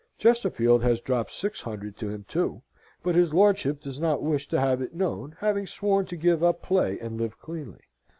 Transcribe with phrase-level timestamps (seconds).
[0.17, 2.63] Chesterfield has dropped six hundred to him, too;
[3.03, 6.63] but his lordship does not wish to have it known, having sworn to give up
[6.63, 7.83] play and live cleanly.